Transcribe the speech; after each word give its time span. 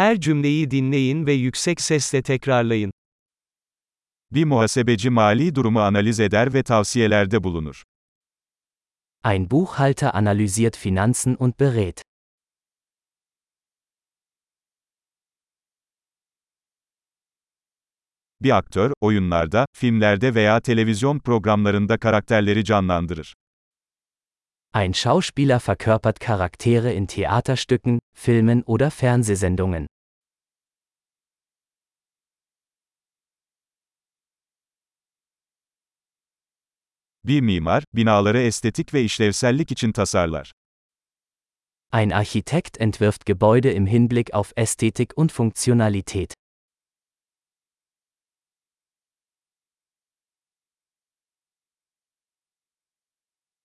Her 0.00 0.20
cümleyi 0.20 0.70
dinleyin 0.70 1.26
ve 1.26 1.32
yüksek 1.32 1.80
sesle 1.80 2.22
tekrarlayın. 2.22 2.92
Bir 4.32 4.44
muhasebeci 4.44 5.10
mali 5.10 5.54
durumu 5.54 5.80
analiz 5.80 6.20
eder 6.20 6.54
ve 6.54 6.62
tavsiyelerde 6.62 7.44
bulunur. 7.44 7.82
Ein 9.24 9.50
Buchhalter 9.50 10.10
analysiert 10.14 10.76
Finanzen 10.76 11.36
und 11.38 11.60
berät. 11.60 12.02
Bir 18.42 18.56
aktör, 18.56 18.92
oyunlarda, 19.00 19.66
filmlerde 19.72 20.34
veya 20.34 20.60
televizyon 20.60 21.18
programlarında 21.18 21.98
karakterleri 21.98 22.64
canlandırır. 22.64 23.34
Ein 24.72 24.92
Schauspieler 24.92 25.58
verkörpert 25.58 26.20
Charaktere 26.20 26.94
in 26.94 27.06
Theaterstücken, 27.06 27.98
Filmen 28.22 28.62
oder 28.66 28.90
Fernsehsendungen. 28.90 29.86
Bir 37.24 37.40
mimar, 37.40 37.84
binaları 37.94 38.38
estetik 38.42 38.94
ve 38.94 39.02
işlevsellik 39.02 39.72
için 39.72 39.92
tasarlar. 39.92 40.52
Ein 41.92 42.10
Architekt 42.10 42.80
entwirft 42.80 43.26
Gebäude 43.26 43.74
im 43.74 43.86
Hinblick 43.86 44.34
auf 44.34 44.52
Ästhetik 44.56 45.18
und 45.18 45.30
Funktionalität. 45.30 46.34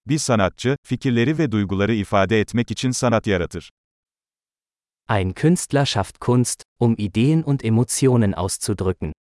Bir 0.08 0.18
sanatçı, 0.18 0.78
fikirleri 0.84 1.38
ve 1.38 1.52
duyguları 1.52 1.94
ifade 1.94 2.40
etmek 2.40 2.72
için 2.72 2.92
sanat 2.92 3.28
yaratır. 3.28 3.70
Ein 5.08 5.36
Künstler 5.36 5.86
schafft 5.86 6.20
Kunst, 6.20 6.64
um 6.80 6.96
Ideen 6.98 7.44
und 7.44 7.64
Emotionen 7.64 8.34
auszudrücken. 8.34 9.14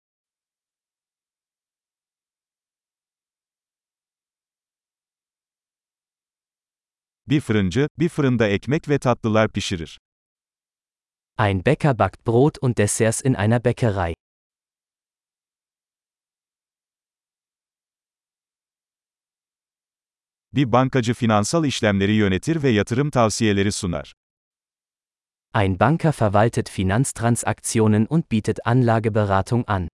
Bir 7.27 7.41
fırıncı, 7.41 7.89
bir 7.99 8.09
fırında 8.09 8.49
ekmek 8.49 8.89
ve 8.89 8.99
tatlılar 8.99 9.53
pişirir. 9.53 9.99
Ein 11.39 11.65
Bäcker 11.67 11.99
backt 11.99 12.27
Brot 12.27 12.59
und 12.63 12.77
Desserts 12.77 13.25
in 13.25 13.35
einer 13.35 13.65
Bäckerei. 13.65 14.15
Bir 20.53 20.73
bankacı 20.73 21.15
finansal 21.15 21.65
işlemleri 21.65 22.13
yönetir 22.13 22.63
ve 22.63 22.69
yatırım 22.69 23.11
tavsiyeleri 23.11 23.73
sunar. 23.73 24.13
Ein 25.55 25.77
Banker 25.77 26.15
verwaltet 26.15 26.71
Finanztransaktionen 26.71 28.07
und 28.07 28.31
bietet 28.31 28.65
Anlageberatung 28.65 29.69
an. 29.69 29.89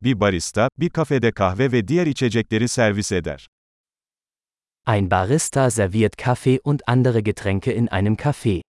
Bir 0.00 0.20
barista, 0.20 0.68
bir 0.78 0.90
kafede 0.90 1.32
kahve 1.32 1.72
ve 1.72 1.88
diğer 1.88 2.06
içecekleri 2.06 2.68
servis 2.68 3.12
eder. 3.12 3.48
Ein 4.86 5.10
Barista 5.10 5.70
serviert 5.70 6.16
Kaffee 6.16 6.60
und 6.64 6.82
andere 6.86 7.20
Getränke 7.20 7.72
in 7.72 7.88
einem 7.88 8.16
Café. 8.16 8.67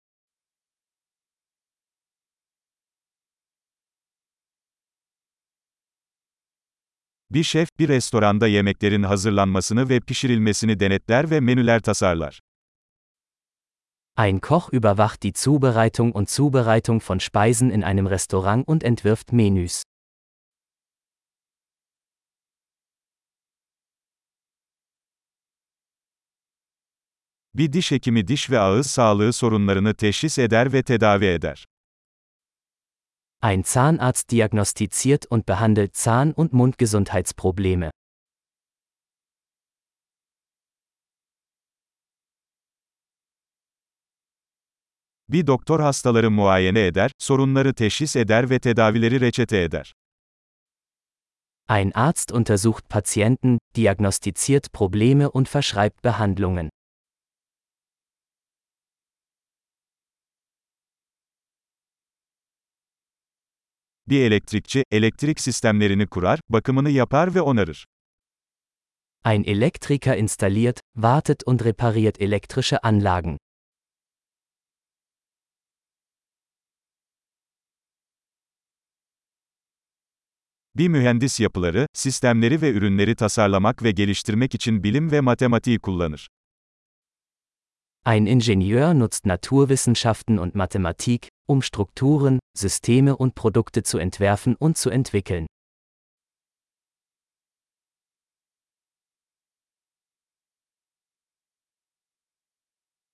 Bir 7.31 7.43
şef, 7.43 7.69
bir 7.79 7.87
restoranda 7.87 8.47
yemeklerin 8.47 9.03
hazırlanmasını 9.03 9.89
ve 9.89 9.99
pişirilmesini 9.99 10.79
denetler 10.79 11.31
ve 11.31 11.39
menüler 11.39 11.79
tasarlar. 11.79 12.39
Ein 14.17 14.39
Koch 14.39 14.73
überwacht 14.73 15.21
die 15.23 15.33
Zubereitung 15.33 16.15
und 16.15 16.29
Zubereitung 16.29 17.01
von 17.09 17.19
Speisen 17.19 17.69
in 17.69 17.81
einem 17.81 18.09
Restaurant 18.09 18.67
und 18.67 18.83
entwirft 18.83 19.31
Menüs. 19.31 19.83
Bir 27.53 27.73
diş 27.73 27.91
hekimi 27.91 28.27
diş 28.27 28.49
ve 28.49 28.59
ağız 28.59 28.87
sağlığı 28.87 29.33
sorunlarını 29.33 29.93
teşhis 29.93 30.39
eder 30.39 30.73
ve 30.73 30.83
tedavi 30.83 31.25
eder. 31.25 31.65
Ein 33.41 33.63
Zahnarzt 33.63 34.31
diagnostiziert 34.31 35.25
und 35.25 35.45
behandelt 35.45 35.95
Zahn- 35.95 36.33
und 36.33 36.51
Mundgesundheitsprobleme. 36.51 37.89
Bir 45.29 45.47
doktor 45.47 45.79
hastaları 45.79 46.31
muayene 46.31 46.85
eder, 46.85 47.11
sorunları 47.19 47.73
teşhis 47.73 48.15
eder 48.15 48.49
ve 48.49 48.59
tedavileri 48.59 49.21
reçete 49.21 49.57
eder. 49.57 49.93
Ein 51.67 51.91
Arzt 51.91 52.31
untersucht 52.31 52.89
Patienten, 52.89 53.59
diagnostiziert 53.75 54.73
Probleme 54.73 55.29
und 55.29 55.49
verschreibt 55.49 56.01
Behandlungen. 56.01 56.69
Bir 64.09 64.21
elektrikçi, 64.21 64.83
elektrik 64.91 65.39
sistemlerini 65.39 66.07
kurar, 66.07 66.39
bakımını 66.49 66.89
yapar 66.89 67.35
ve 67.35 67.41
onarır. 67.41 67.85
Ein 69.25 69.43
Elektriker 69.43 70.17
installiert, 70.17 70.79
wartet 70.95 71.47
und 71.47 71.65
repariert 71.65 72.21
elektrische 72.21 72.77
Anlagen. 72.77 73.37
Bir 80.75 80.87
mühendis 80.87 81.39
yapıları, 81.39 81.87
sistemleri 81.93 82.61
ve 82.61 82.71
ürünleri 82.71 83.15
tasarlamak 83.15 83.83
ve 83.83 83.91
geliştirmek 83.91 84.55
için 84.55 84.83
bilim 84.83 85.11
ve 85.11 85.21
matematiği 85.21 85.79
kullanır. 85.79 86.29
Ein 88.05 88.25
Ingenieur 88.25 88.93
nutzt 88.99 89.25
Naturwissenschaften 89.25 90.37
und 90.37 90.55
Mathematik, 90.55 91.29
um 91.47 91.61
Strukturen, 91.61 92.39
Systeme 92.59 93.15
und 93.15 93.35
Produkte 93.35 93.83
zu 93.83 93.97
entwerfen 93.97 94.55
und 94.59 94.77
zu 94.77 94.89
entwickeln. 94.89 95.47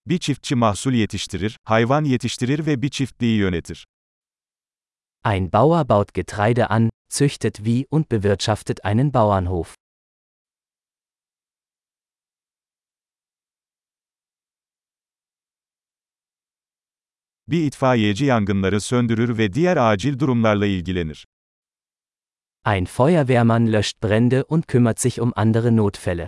Bir 0.08 0.20
çiftçi 0.20 0.56
mahsul 0.56 0.94
yetiştirir, 0.94 1.58
hayvan 1.64 2.04
yetiştirir 2.04 2.66
ve 2.66 2.82
bir 2.82 2.90
çiftliği 2.90 3.38
yönetir. 3.38 3.86
Ein 5.26 5.52
Bauer 5.52 5.90
baut 5.90 6.14
Getreide 6.14 6.68
an, 6.68 6.90
züchtet 7.10 7.66
Vieh 7.66 7.86
und 7.92 8.12
bewirtschaftet 8.12 8.86
einen 8.86 9.14
Bauernhof. 9.14 9.76
Bir 17.48 17.64
itfaiyeci 17.64 18.26
yangınları 18.26 18.82
söndürür 18.82 19.38
ve 19.38 19.54
diğer 19.54 19.78
acil 19.78 20.20
durumlarla 20.20 20.66
ilgilenir. 20.66 21.28
Ein 22.66 22.86
Feuerwehrmann 22.86 23.74
löscht 23.74 24.04
Brände 24.04 24.44
und 24.44 24.64
kümmert 24.68 25.00
sich 25.00 25.20
um 25.20 25.32
andere 25.36 25.70
Notfälle. 25.70 26.28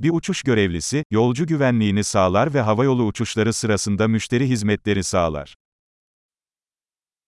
Bir 0.00 0.10
uçuş 0.10 0.42
görevlisi, 0.42 1.04
yolcu 1.10 1.46
güvenliğini 1.46 2.04
sağlar 2.04 2.54
ve 2.54 2.60
havayolu 2.60 3.04
uçuşları 3.04 3.52
sırasında 3.52 4.08
müşteri 4.08 4.48
hizmetleri 4.48 5.04
sağlar. 5.04 5.54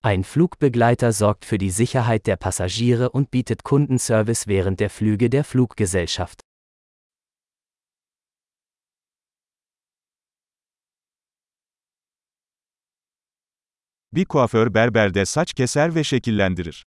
Ein 0.05 0.25
Flugbegleiter 0.25 1.13
sorgt 1.13 1.45
für 1.45 1.59
die 1.59 1.71
Sicherheit 1.71 2.27
der 2.27 2.35
Passagiere 2.37 3.11
und 3.11 3.31
bietet 3.31 3.63
Kundenservice 3.63 4.49
während 4.49 4.81
der 4.81 4.91
Flüge 4.91 5.31
der 5.31 5.45
Fluggesellschaft. 5.45 6.41
Bir 14.13 14.25
kuaför 14.25 14.75
berberde 14.75 15.27
saç 15.27 15.53
keser 15.55 15.95
ve 15.95 16.05
şekillendirir. 16.05 16.85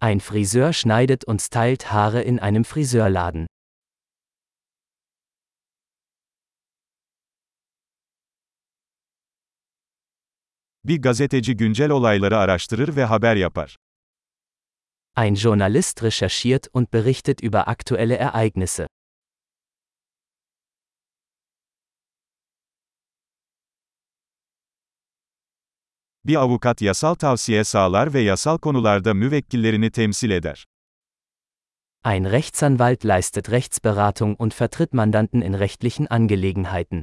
Ein 0.00 0.20
Friseur 0.20 0.72
schneidet 0.72 1.24
und 1.24 1.40
stylt 1.40 1.84
Haare 1.84 2.22
in 2.22 2.38
einem 2.38 2.64
Friseurladen. 2.64 3.46
Bir 10.90 11.02
gazeteci 11.02 11.56
güncel 11.56 11.90
olayları 11.90 12.38
araştırır 12.38 12.96
ve 12.96 13.04
haber 13.04 13.36
yapar. 13.36 13.76
Ein 15.16 15.34
Journalist 15.34 16.02
recherchiert 16.02 16.66
und 16.72 16.86
berichtet 16.92 17.44
über 17.44 17.62
aktuelle 17.66 18.14
Ereignisse. 18.14 18.86
Bir 26.24 26.36
avukat 26.36 26.82
yasal 26.82 27.14
tavsiye 27.14 27.64
sağlar 27.64 28.14
ve 28.14 28.20
yasal 28.20 28.58
konularda 28.58 29.14
müvekkillerini 29.14 29.90
temsil 29.90 30.30
eder. 30.30 30.64
Ein 32.04 32.24
Rechtsanwalt 32.24 33.04
leistet 33.04 33.50
Rechtsberatung 33.50 34.36
und 34.38 34.54
vertritt 34.60 34.94
Mandanten 34.94 35.42
in 35.42 35.54
rechtlichen 35.54 36.06
Angelegenheiten. 36.06 37.02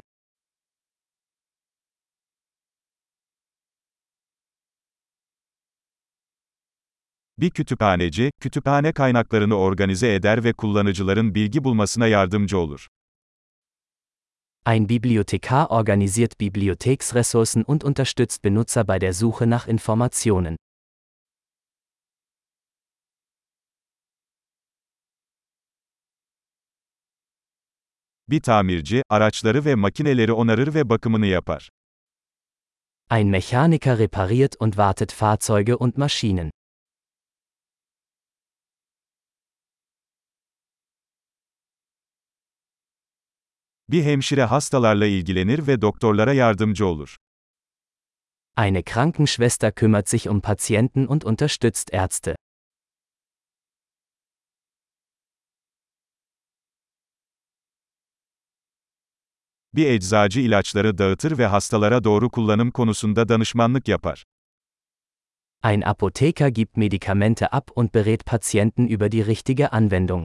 Bir 7.39 7.49
kütüphaneci, 7.49 8.31
kütüphane 8.41 8.91
kaynaklarını 8.91 9.55
organize 9.55 10.13
eder 10.13 10.43
ve 10.43 10.53
kullanıcıların 10.53 11.35
bilgi 11.35 11.63
bulmasına 11.63 12.07
yardımcı 12.07 12.57
olur. 12.57 12.87
Ein 14.65 14.89
Bibliothekar 14.89 15.67
organisiert 15.69 16.39
Bibliotheksressourcen 16.39 17.63
und 17.67 17.81
unterstützt 17.81 18.43
Benutzer 18.43 18.87
bei 18.87 19.01
der 19.01 19.13
Suche 19.13 19.49
nach 19.49 19.67
Informationen. 19.67 20.57
Bir 28.29 28.41
tamirci, 28.41 29.03
araçları 29.09 29.65
ve 29.65 29.75
makineleri 29.75 30.33
onarır 30.33 30.73
ve 30.73 30.89
bakımını 30.89 31.25
yapar. 31.25 31.69
Ein 33.11 33.27
Mechaniker 33.27 33.99
repariert 33.99 34.55
und 34.59 34.73
wartet 34.73 35.13
Fahrzeuge 35.13 35.75
und 35.75 35.97
Maschinen. 35.97 36.51
Bir 43.89 44.03
hemşire 44.03 44.43
hastalarla 44.43 45.05
ilgilenir 45.05 45.67
ve 45.67 45.81
doktorlara 45.81 46.33
yardımcı 46.33 46.85
olur. 46.85 47.17
Eine 48.57 48.83
Krankenschwester 48.83 49.71
kümmert 49.71 50.09
sich 50.09 50.27
um 50.27 50.41
Patienten 50.41 51.05
und 51.07 51.21
unterstützt 51.21 51.93
Ärzte. 51.93 52.35
Bir 59.75 59.85
eczacı 59.85 60.39
ilaçları 60.39 60.97
dağıtır 60.97 61.37
ve 61.37 61.45
hastalara 61.45 62.03
doğru 62.03 62.29
kullanım 62.29 62.71
konusunda 62.71 63.29
danışmanlık 63.29 63.87
yapar. 63.87 64.23
Ein 65.63 65.81
Apotheker 65.81 66.47
gibt 66.47 66.77
Medikamente 66.77 67.47
ab 67.51 67.71
und 67.75 67.93
berät 67.93 68.25
Patienten 68.25 68.87
über 68.87 69.11
die 69.11 69.25
richtige 69.25 69.71
Anwendung. 69.71 70.23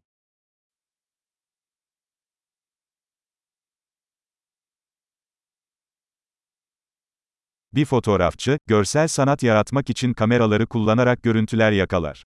Bir 7.75 7.85
fotoğrafçı, 7.85 8.59
görsel 8.67 9.09
sanat 9.09 9.43
yaratmak 9.43 9.91
için 9.91 10.13
kameraları 10.13 10.67
kullanarak 10.67 11.23
görüntüler 11.23 11.73
yakalar. 11.73 12.25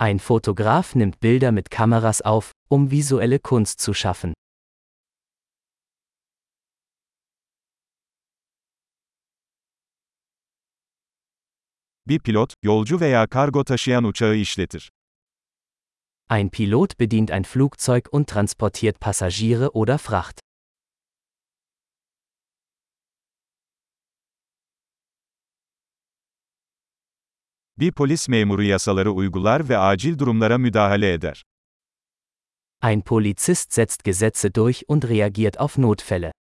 Ein 0.00 0.18
Fotograf 0.18 0.96
nimmt 0.96 1.22
Bilder 1.22 1.50
mit 1.50 1.68
Kameras 1.70 2.20
auf, 2.24 2.52
um 2.70 2.90
visuelle 2.90 3.38
Kunst 3.38 3.80
zu 3.80 3.94
schaffen. 3.94 4.34
Bir 12.06 12.18
pilot, 12.18 12.54
yolcu 12.62 13.00
veya 13.00 13.26
kargo 13.26 13.64
taşıyan 13.64 14.04
uçağı 14.04 14.36
işletir. 14.36 14.90
Ein 16.30 16.48
Pilot 16.50 17.00
bedient 17.00 17.30
ein 17.30 17.42
Flugzeug 17.42 18.04
und 18.12 18.26
transportiert 18.26 19.00
Passagiere 19.00 19.68
oder 19.68 19.98
Fracht. 19.98 20.47
Bir 27.80 27.92
polis 27.92 28.28
memuru 28.28 28.62
yasaları 28.62 29.10
uygular 29.12 29.68
ve 29.68 29.78
acil 29.78 30.18
durumlara 30.18 30.58
müdahale 30.58 31.12
eder. 31.12 31.44
Ein 32.82 33.02
Polizist 33.02 33.72
setzt 33.72 34.04
Gesetze 34.04 34.54
durch 34.54 34.82
und 34.88 35.04
reagiert 35.04 35.60
auf 35.60 35.78
Notfälle. 35.78 36.32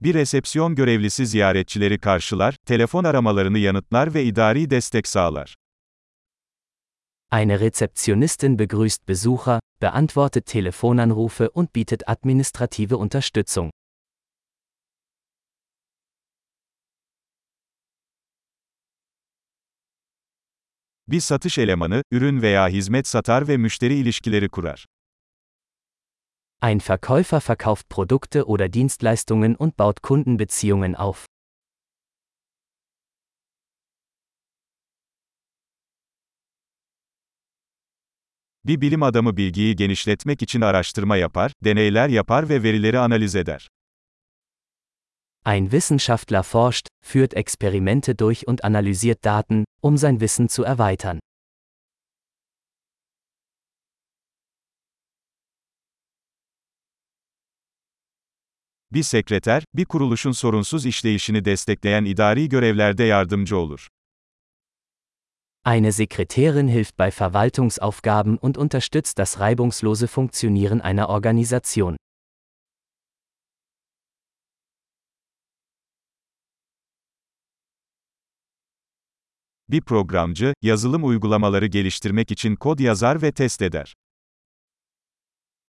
Bir 0.00 0.14
resepsiyon 0.14 0.74
görevlisi 0.74 1.26
ziyaretçileri 1.26 1.98
karşılar, 1.98 2.56
telefon 2.66 3.04
aramalarını 3.04 3.58
yanıtlar 3.58 4.14
ve 4.14 4.24
idari 4.24 4.70
destek 4.70 5.08
sağlar. 5.08 5.54
Eine 7.32 7.60
Rezeptionistin 7.60 8.58
begrüßt 8.58 9.08
Besucher, 9.08 9.60
beantwortet 9.82 10.46
Telefonanrufe 10.46 11.48
und 11.48 11.74
bietet 11.74 12.08
administrative 12.08 12.94
Unterstützung. 12.94 13.70
Bir 21.10 21.20
satış 21.20 21.58
elemanı, 21.58 22.02
ürün 22.10 22.42
veya 22.42 22.68
hizmet 22.68 23.06
satar 23.06 23.48
ve 23.48 23.56
müşteri 23.56 23.94
ilişkileri 23.94 24.48
kurar. 24.48 24.86
Ein 26.62 26.80
Verkäufer 26.90 27.42
verkauft 27.48 27.90
Produkte 27.90 28.42
oder 28.42 28.72
Dienstleistungen 28.72 29.56
und 29.58 29.78
baut 29.78 30.00
Kundenbeziehungen 30.00 30.94
auf. 30.94 31.26
Bir 38.64 38.80
bilim 38.80 39.02
adamı 39.02 39.36
bilgiyi 39.36 39.76
genişletmek 39.76 40.42
için 40.42 40.60
araştırma 40.60 41.16
yapar, 41.16 41.52
deneyler 41.64 42.08
yapar 42.08 42.48
ve 42.48 42.62
verileri 42.62 42.98
analiz 42.98 43.36
eder. 43.36 43.68
Ein 45.46 45.64
Wissenschaftler 45.64 46.42
forscht, 46.42 46.89
führt 47.10 47.34
Experimente 47.34 48.14
durch 48.14 48.46
und 48.46 48.64
analysiert 48.64 49.24
Daten, 49.24 49.64
um 49.80 49.96
sein 49.96 50.20
Wissen 50.20 50.48
zu 50.48 50.62
erweitern. 50.64 51.18
Bir 58.92 59.02
sekreter, 59.02 59.64
bir 59.74 59.84
kuruluşun 59.84 60.32
sorunsuz 60.32 60.86
işleyişini 60.86 61.44
destekleyen 61.44 62.04
idari 62.04 62.48
görevlerde 62.48 63.04
yardımcı 63.04 63.56
olur. 63.56 63.88
Eine 65.66 65.92
Sekretärin 65.92 66.68
hilft 66.68 66.98
bei 66.98 67.10
Verwaltungsaufgaben 67.10 68.38
und 68.38 68.58
unterstützt 68.58 69.18
das 69.18 69.40
reibungslose 69.40 70.08
Funktionieren 70.08 70.80
einer 70.80 71.08
Organisation. 71.08 71.99
Bir 79.70 79.80
programcı, 79.80 80.54
yazılım 80.62 81.04
uygulamaları 81.04 81.66
geliştirmek 81.66 82.30
için 82.30 82.56
kod 82.56 82.78
yazar 82.78 83.22
ve 83.22 83.32
test 83.32 83.62
eder. 83.62 83.94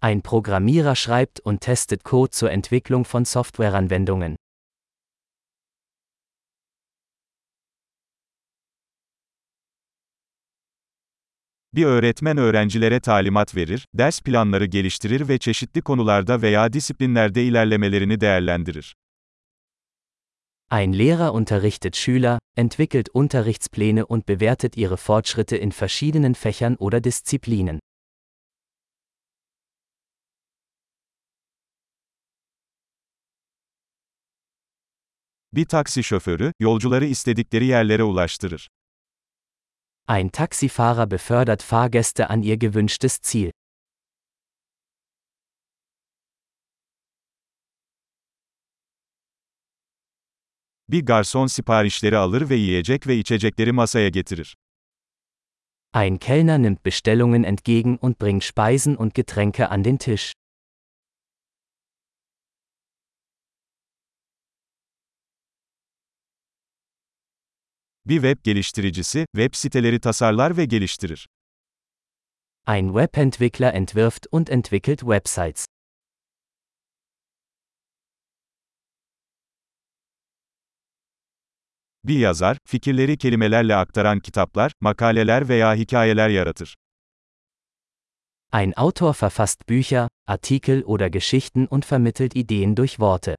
Ein 0.04 0.22
Programmierer 0.22 0.96
schreibt 0.96 1.40
und 1.46 1.58
testet 1.60 2.06
Code 2.06 2.32
zur 2.32 2.50
Entwicklung 2.50 3.06
von 3.14 3.24
Softwareanwendungen. 3.24 4.36
Bir 11.74 11.86
öğretmen 11.86 12.38
öğrencilere 12.38 13.00
talimat 13.00 13.56
verir, 13.56 13.88
ders 13.94 14.22
planları 14.22 14.66
geliştirir 14.66 15.28
ve 15.28 15.38
çeşitli 15.38 15.82
konularda 15.82 16.42
veya 16.42 16.74
disiplinlerde 16.74 17.44
ilerlemelerini 17.44 18.22
değerlendirir. 18.22 18.96
Ein 20.74 20.94
Lehrer 20.94 21.34
unterrichtet 21.34 21.98
Schüler, 21.98 22.40
entwickelt 22.56 23.10
Unterrichtspläne 23.10 24.06
und 24.06 24.26
bewertet 24.26 24.78
ihre 24.78 24.96
Fortschritte 24.96 25.58
in 25.58 25.74
verschiedenen 25.74 26.34
Fächern 26.34 26.78
oder 26.78 27.02
Disziplinen. 27.02 27.80
Bir 35.54 35.66
taksi 35.66 36.04
şoförü, 36.04 36.54
yolcuları 36.60 37.06
istedikleri 37.06 37.66
yerlere 37.66 38.04
ulaştırır. 38.04 38.70
Ein 40.08 40.30
Taxifahrer 40.30 41.12
befördert 41.12 41.64
Fahrgäste 41.64 42.28
an 42.28 42.42
ihr 42.42 42.56
gewünschtes 42.56 43.20
Ziel. 43.22 43.52
Bir 50.92 51.06
garson 51.06 51.48
siparişleri 51.48 52.18
alır 52.18 52.50
ve 52.50 52.56
yiyecek 52.56 53.08
ve 53.08 53.18
içecekleri 53.18 53.72
masaya 53.72 54.10
getirir. 54.10 54.56
Ein 55.94 56.18
Kellner 56.18 56.62
nimmt 56.62 56.86
Bestellungen 56.86 57.44
entgegen 57.44 57.98
und 58.02 58.22
bringt 58.22 58.44
Speisen 58.44 58.96
und 58.96 59.14
Getränke 59.14 59.68
an 59.68 59.84
den 59.84 59.98
Tisch. 59.98 60.34
Bir 68.06 68.16
web 68.16 68.44
geliştiricisi, 68.44 69.26
web 69.36 69.56
siteleri 69.56 70.00
tasarlar 70.00 70.58
ve 70.58 70.66
geliştirir. 70.66 71.28
Ein 72.68 72.88
Webentwickler 72.88 73.74
entwirft 73.74 74.28
und 74.32 74.50
entwickelt 74.50 75.00
Websites. 75.00 75.71
Bir 82.04 82.20
yazar, 82.20 82.58
fikirleri 82.66 83.18
kelimelerle 83.18 83.76
aktaran 83.76 84.20
kitaplar, 84.20 84.72
makaleler 84.82 85.50
veya 85.50 85.76
hikayeler 85.76 86.30
yaratır. 86.30 86.76
Ein 88.54 88.74
Autor 88.76 89.14
verfasst 89.14 89.70
Bücher, 89.70 90.08
Artikel 90.28 90.84
oder 90.86 91.08
Geschichten 91.08 91.68
und 91.72 91.92
vermittelt 91.92 92.36
Ideen 92.36 92.78
durch 92.78 92.92
Worte. 92.92 93.36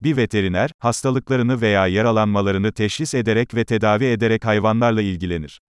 Bir 0.00 0.16
veteriner, 0.16 0.70
hastalıklarını 0.78 1.60
veya 1.60 1.86
yaralanmalarını 1.86 2.72
teşhis 2.72 3.14
ederek 3.14 3.54
ve 3.54 3.64
tedavi 3.64 4.04
ederek 4.04 4.44
hayvanlarla 4.44 5.02
ilgilenir. 5.02 5.60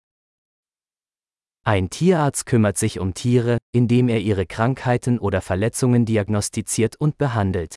Ein 1.66 1.88
Tierarzt 1.88 2.44
kümmert 2.44 2.76
sich 2.76 3.00
um 3.00 3.14
Tiere, 3.14 3.56
indem 3.72 4.10
er 4.10 4.20
ihre 4.20 4.44
Krankheiten 4.44 5.18
oder 5.18 5.40
Verletzungen 5.40 6.04
diagnostiziert 6.04 6.94
und 7.00 7.16
behandelt. 7.16 7.76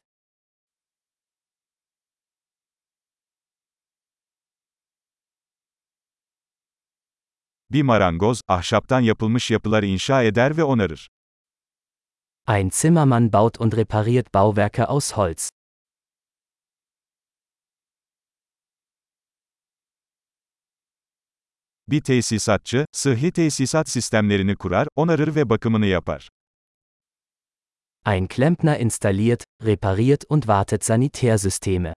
Bir 7.71 7.83
marangoz, 7.83 8.41
ahşaptan 8.47 8.99
yapılmış 8.99 9.51
yapılar 9.51 9.83
inşa 9.83 10.23
eder 10.23 10.57
ve 10.57 10.63
onarır. 10.63 11.07
Ein 12.47 12.69
Zimmermann 12.69 13.33
baut 13.33 13.59
und 13.59 13.73
repariert 13.73 14.33
Bauwerke 14.33 14.85
aus 14.85 15.11
Holz. 15.13 15.49
Bir 21.89 22.01
tesisatçı, 22.01 22.85
sıhhi 22.91 23.31
tesisat 23.31 23.89
sistemlerini 23.89 24.55
kurar, 24.55 24.87
onarır 24.95 25.35
ve 25.35 25.49
bakımını 25.49 25.85
yapar. 25.85 26.29
Ein 28.05 28.27
Klempner 28.27 28.79
installiert, 28.79 29.43
repariert 29.65 30.23
und 30.29 30.41
wartet 30.41 30.85
Sanitärsysteme. 30.85 31.93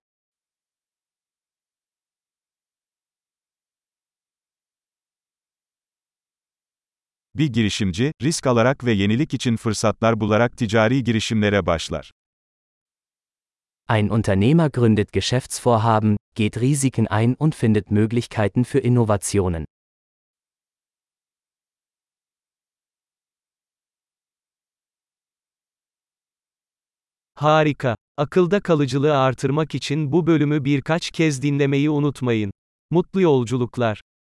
Bir 7.34 7.46
girişimci, 7.46 8.12
risk 8.22 8.46
alarak 8.46 8.84
ve 8.84 8.92
yenilik 8.92 9.34
için 9.34 9.56
fırsatlar 9.56 10.20
bularak 10.20 10.56
ticari 10.56 11.04
girişimlere 11.04 11.66
başlar. 11.66 12.10
Ein 13.88 14.08
Unternehmer 14.08 14.70
gründet 14.70 15.12
Geschäftsvorhaben, 15.12 16.16
geht 16.34 16.60
Risiken 16.60 17.06
ein 17.10 17.36
und 17.38 17.54
findet 17.54 17.90
Möglichkeiten 17.90 18.64
für 18.64 18.80
Innovationen. 18.80 19.64
Harika. 27.40 27.96
Akılda 28.16 28.60
kalıcılığı 28.60 29.18
artırmak 29.18 29.74
için 29.74 30.12
bu 30.12 30.26
bölümü 30.26 30.64
birkaç 30.64 31.10
kez 31.10 31.42
dinlemeyi 31.42 31.90
unutmayın. 31.90 32.52
Mutlu 32.90 33.20
yolculuklar. 33.20 34.00